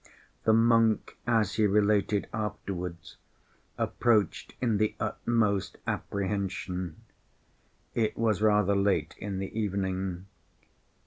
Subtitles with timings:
[0.45, 3.17] The monk, as he related afterwards,
[3.77, 7.01] approached in the utmost apprehension.
[7.93, 10.25] It was rather late in the evening.